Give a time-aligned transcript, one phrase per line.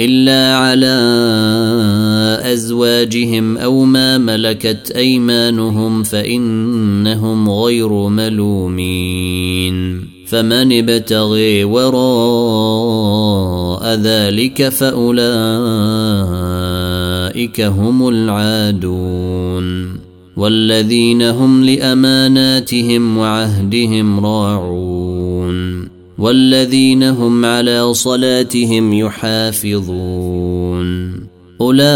[0.00, 0.98] إلا على
[2.52, 10.00] أزواجهم أو ما ملكت أيمانهم فإنهم غير ملومين.
[10.26, 11.98] فمن ابتغي وراء
[13.94, 15.20] ذلك فأولئك
[17.60, 19.98] هم العادون.
[20.36, 25.97] والذين هم لأماناتهم وعهدهم راعون.
[26.18, 30.88] والذين هم على صلاتهم يحافظون.
[31.60, 31.94] أولئك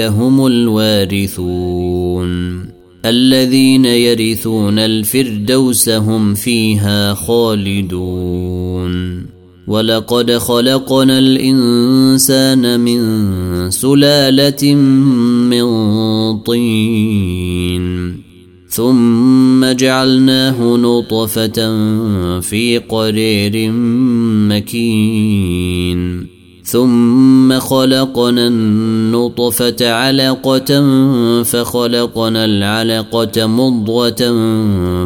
[0.00, 2.60] هم الوارثون.
[3.04, 9.24] الذين يرثون الفردوس هم فيها خالدون.
[9.66, 13.00] ولقد خلقنا الإنسان من
[13.70, 15.64] سلالة من
[16.38, 18.23] طين.
[18.74, 21.58] ثم جعلناه نطفة
[22.40, 23.70] في قرير
[24.50, 26.26] مكين.
[26.64, 30.82] ثم خلقنا النطفة علقة
[31.42, 34.32] فخلقنا العلقة مضغة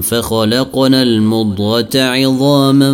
[0.01, 2.93] فخلقنا المضغة عظاما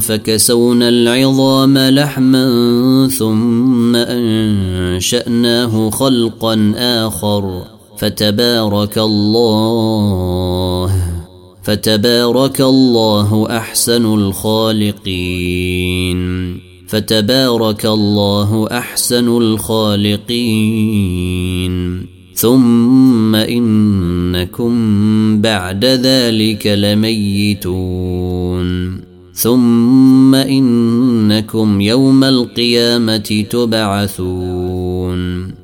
[0.00, 2.46] فكسونا العظام لحما
[3.18, 7.73] ثم أنشأناه خلقا آخر.
[7.98, 10.90] فتبارك الله
[11.64, 16.20] فتبارك الله أحسن الخالقين.
[16.88, 20.54] فتبارك الله أحسن الخالقين.
[22.34, 24.72] ثم إنكم
[25.40, 28.24] بعد ذلك لميتون.
[29.34, 35.63] ثم إنكم يوم القيامة تبعثون.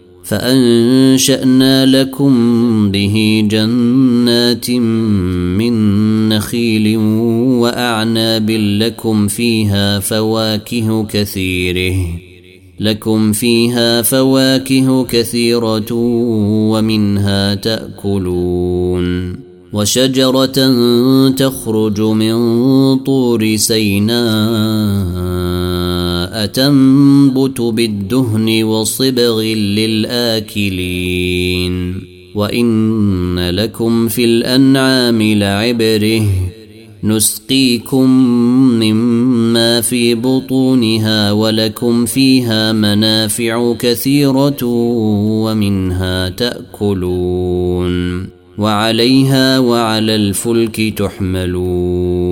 [0.31, 2.31] فأنشأنا لكم
[2.91, 5.73] به جنات من
[6.29, 6.97] نخيل
[7.61, 11.97] وأعناب لكم فيها فواكه كثيرة.
[12.79, 15.93] لكم فيها فواكه كثيرة
[16.71, 19.35] ومنها تأكلون.
[19.73, 20.69] وشجرة
[21.29, 22.35] تخرج من
[22.97, 24.21] طور سيناء.
[26.53, 29.41] تنبت بالدهن وصبغ
[30.61, 32.01] للاكلين
[32.35, 36.25] وان لكم في الانعام لعبره
[37.03, 38.09] نسقيكم
[38.79, 44.65] مما في بطونها ولكم فيها منافع كثيره
[45.43, 48.27] ومنها تاكلون
[48.57, 52.31] وعليها وعلى الفلك تحملون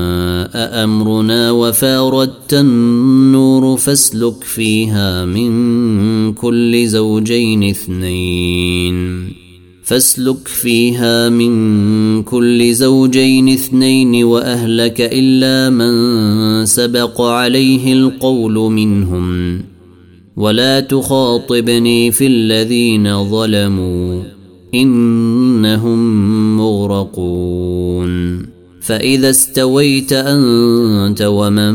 [0.55, 9.27] أمرنا وفاردت النور فاسلك فيها من كل زوجين اثنين.
[9.83, 19.61] فاسلك فيها من كل زوجين اثنين وأهلك إلا من سبق عليه القول منهم.
[20.37, 24.23] ولا تخاطبني في الذين ظلموا
[24.73, 28.50] إنهم مغرقون.
[28.81, 31.73] فإذا استويت أنت ومن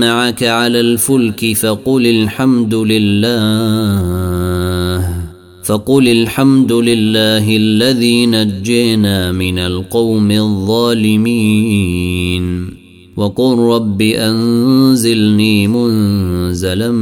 [0.00, 4.26] معك على الفلك فقل الحمد لله
[5.64, 11.56] فقل الحمد لله الذي نجينا من القوم الظالمين.
[13.16, 16.92] وقل رب أنزلني منزلا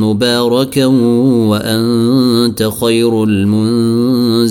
[0.00, 4.50] مباركا وأنت خير المنزلين.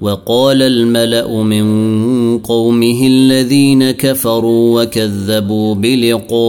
[0.00, 6.40] وقال الملأ من قومه الذين كفروا وكذبوا بلقاء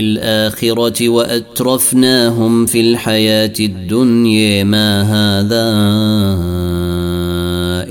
[0.00, 5.64] الآخرة وأترفناهم في الحياة الدنيا ما هذا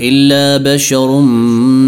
[0.00, 1.20] إلا بشر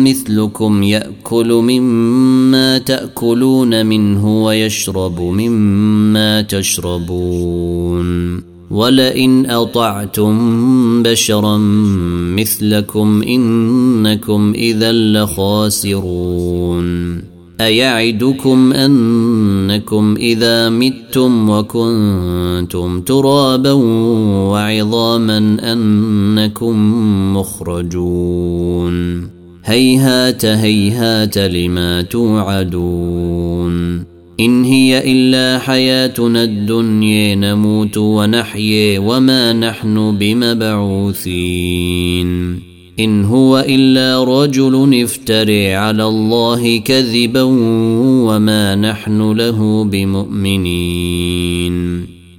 [0.04, 8.36] مثلكم يأكل مما تأكلون منه ويشرب مما تشربون
[8.70, 11.58] ولئن أطعتم بشرا
[12.36, 16.86] مثلكم إنكم إذا لخاسرون.
[17.60, 23.72] أيعدكم أنكم إذا متم وكنتم ترابا
[24.52, 25.38] وعظاما
[25.72, 26.76] أنكم
[27.36, 29.28] مخرجون.
[29.64, 33.36] هيهات هيهات لما توعدون.
[34.40, 41.26] إن هي إلا حياتنا الدنيا نموت ونحيي وما نحن بمبعوثين.
[43.00, 47.42] إن هو إلا رجل افتري على الله كذبا
[48.22, 51.76] وما نحن له بمؤمنين.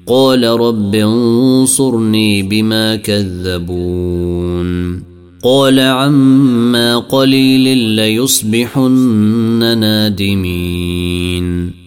[0.08, 5.02] قال رب انصرني بما كذبون.
[5.44, 11.87] قال عما قليل ليصبحن نادمين.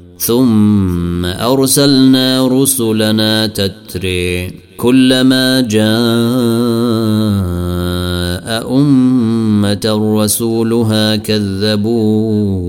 [0.21, 5.81] ثم أرسلنا رسلنا تتري كلما جاء
[8.77, 12.61] أمة رسولها كذبوه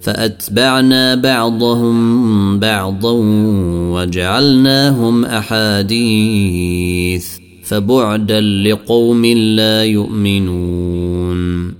[0.00, 3.12] فأتبعنا بعضهم بعضا
[3.92, 6.60] وجعلناهم أحاديث
[7.64, 11.79] فبعدا لقوم لا يؤمنون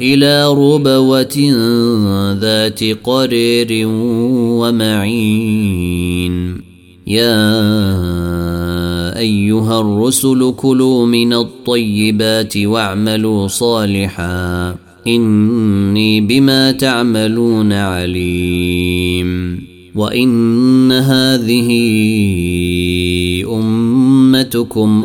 [0.00, 1.36] إلى ربوة
[2.40, 3.68] ذات قرير
[4.60, 6.60] ومعين.
[7.06, 7.58] يا
[9.18, 14.76] أيها الرسل كلوا من الطيبات واعملوا صالحا.
[15.06, 19.60] إني بما تعملون عليم.
[19.94, 21.68] وإن هذه
[23.52, 25.04] أمتكم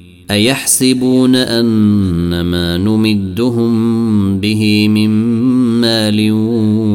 [0.31, 5.09] أيحسبون ان ما نمدهم به من
[5.81, 6.31] مال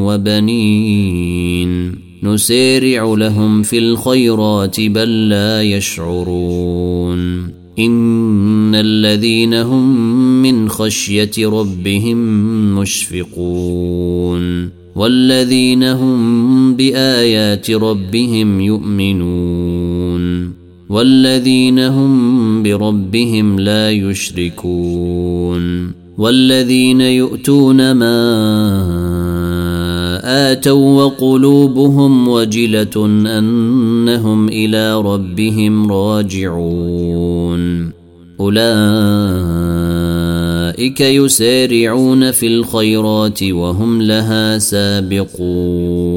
[0.07, 1.93] وبنين.
[2.23, 7.51] نسارع لهم في الخيرات بل لا يشعرون.
[7.79, 9.97] إن الذين هم
[10.43, 12.19] من خشية ربهم
[12.79, 14.71] مشفقون.
[14.97, 20.66] والذين هم بآيات ربهم يؤمنون.
[20.89, 28.17] والذين هم بربهم لا يشركون والذين يؤتون ما
[30.53, 33.07] آتوا وقلوبهم وجلة
[33.39, 37.91] أنهم إلى ربهم راجعون.
[38.41, 38.61] أولئك
[41.01, 46.17] يسارعون في الخيرات وهم لها سابقون.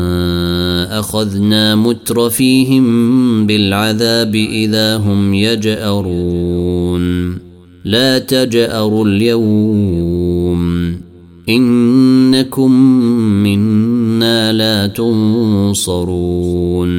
[1.01, 7.37] أخذنا مترفيهم بالعذاب إذا هم يجأرون.
[7.85, 10.61] لا تجأروا اليوم.
[11.49, 12.71] إنكم
[13.43, 16.91] منا لا تنصرون.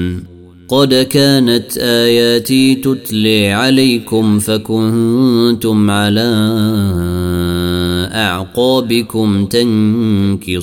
[0.69, 6.31] قد كانت آياتي تتلي عليكم فكنتم على
[8.15, 10.63] أعقابكم تنكصون.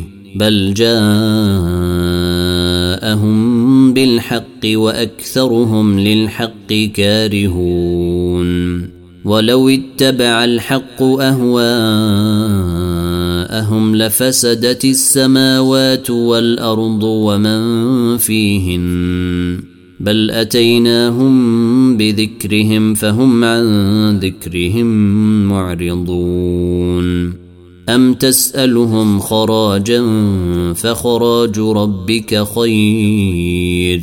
[0.35, 1.01] بل جاءهم
[3.93, 8.81] بالحق وأكثرهم للحق كارهون
[9.25, 11.55] ولو اتبع الحق أهواءهم
[13.95, 19.59] لفسدت السماوات والأرض ومن فيهن
[19.99, 24.87] بل أتيناهم بذكرهم فهم عن ذكرهم
[25.49, 27.40] معرضون
[27.89, 30.03] أم تسألهم خراجا
[30.73, 34.01] فخراج ربك خير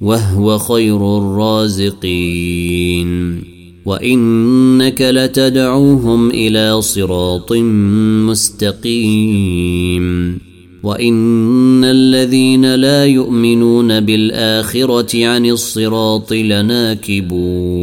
[0.00, 3.12] وهو خير الرازقين
[3.84, 7.52] وإنك لتدعوهم إلى صراط
[8.32, 10.38] مستقيم
[10.82, 17.82] وإن الذين لا يؤمنون بالآخرة عن الصراط لناكبون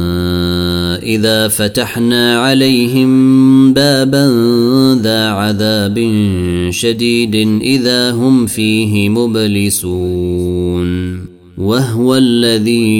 [1.15, 4.27] إذا فتحنا عليهم بابا
[5.03, 5.97] ذا عذاب
[6.69, 10.91] شديد إذا هم فيه مبلسون.
[11.57, 12.93] وهو الذي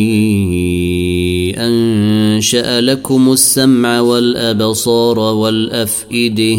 [1.58, 6.58] أنشأ لكم السمع والأبصار والأفئدة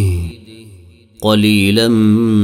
[1.21, 1.89] قليلا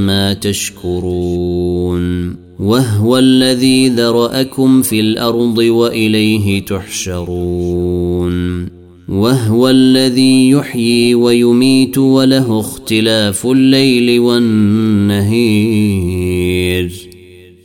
[0.05, 2.37] ما تشكرون.
[2.61, 8.69] وهو الذي ذرأكم في الأرض وإليه تحشرون.
[9.09, 15.19] وهو الذي يحيي ويميت وله اختلاف الليل والنهير.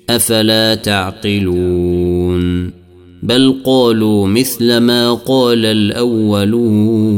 [0.10, 2.72] أفلا تعقلون؟
[3.24, 7.14] بل قالوا مثل ما قال الأولون.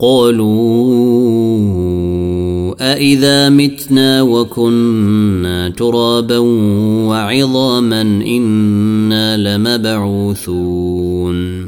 [0.00, 1.08] قالوا
[2.92, 6.38] أإذا متنا وكنا ترابا
[7.08, 11.67] وعظاما إنا لمبعوثون.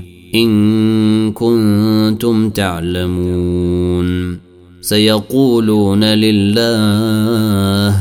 [0.35, 4.37] إن كنتم تعلمون.
[4.81, 7.95] سيقولون لله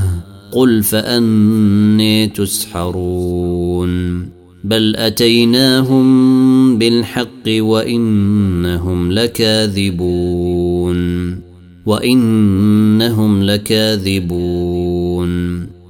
[0.53, 4.23] قل فأني تسحرون.
[4.65, 6.09] بل أتيناهم
[6.79, 10.41] بالحق وإنهم لكاذبون.
[11.87, 14.51] وإنهم لكاذبون.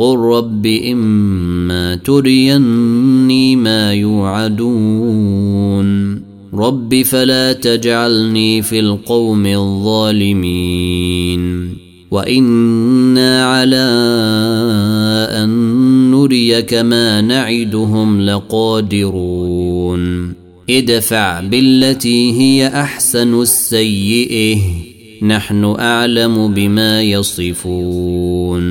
[0.00, 5.40] قل رب اما تريني ما يوعدون
[6.54, 10.90] رب فلا تجعلني في القوم الظالمين
[12.10, 13.86] وأنا على
[15.42, 15.50] ان
[16.10, 20.00] نريك ما نعدهم لقادرون
[20.70, 24.58] ادفع بالتي هي احسن السيئه
[25.22, 28.70] نحن اعلم بما يصفون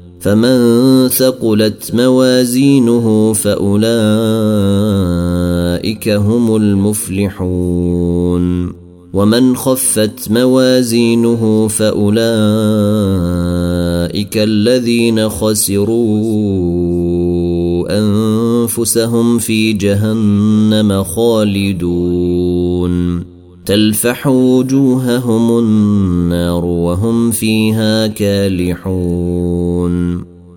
[0.21, 3.79] فمن ثقلت موازينه فأولئك
[6.09, 8.01] هم المفلحون
[9.13, 12.21] ومن خفت موازينه فأولئك
[14.37, 15.91] الذين خسروا
[17.99, 22.51] أنفسهم في جهنم خالدون
[23.71, 29.91] تلفح وجوههم النار وهم فيها كالحون.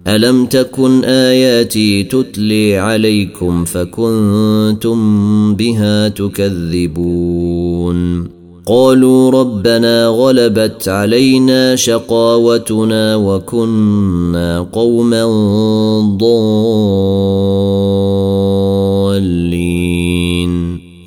[0.06, 7.08] ألم تكن آياتي تتلي عليكم فكنتم بها تكذبون؟
[8.66, 15.24] قالوا ربنا غلبت علينا شقاوتنا وكنا قوما
[16.18, 16.74] ضالين.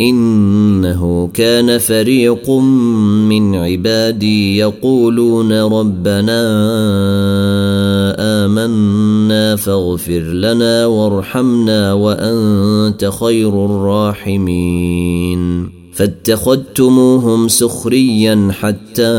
[0.00, 6.40] إنه كان فريق من عبادي يقولون ربنا
[8.18, 15.40] آمنا فاغفر لنا وارحمنا وأنت خير الراحمين.
[15.92, 19.12] فاتخذتموهم سخريا حتى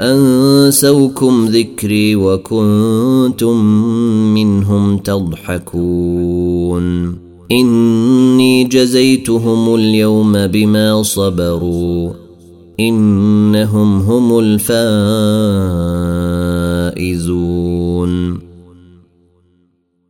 [0.00, 3.64] أنسوكم ذكري وكنتم
[4.34, 6.46] منهم تضحكون.
[7.52, 12.12] إني جزيتهم اليوم بما صبروا
[12.80, 14.76] إنهم هم الفائزون.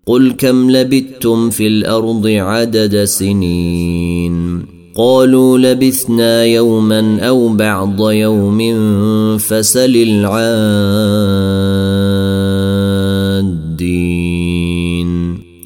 [0.07, 8.59] قل كم لبثتم في الأرض عدد سنين؟ قالوا لبثنا يوما أو بعض يوم
[9.39, 11.46] فسل العادين